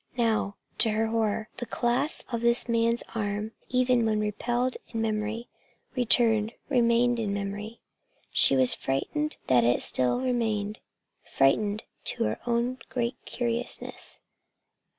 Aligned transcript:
Now, 0.17 0.55
to 0.79 0.89
her 0.89 1.05
horror, 1.05 1.47
the 1.57 1.67
clasp 1.67 2.33
of 2.33 2.41
this 2.41 2.67
man's 2.67 3.03
arm, 3.13 3.51
even 3.69 4.03
when 4.03 4.19
repelled 4.19 4.75
in 4.89 4.99
memory, 4.99 5.47
returned, 5.95 6.53
remained 6.69 7.19
in 7.19 7.31
memory! 7.35 7.81
She 8.33 8.55
was 8.55 8.73
frightened 8.73 9.37
that 9.45 9.63
it 9.63 9.83
still 9.83 10.19
remained 10.19 10.79
frightened 11.23 11.83
at 12.03 12.11
her 12.17 12.39
own 12.47 12.79
great 12.89 13.23
curiousness. 13.25 14.21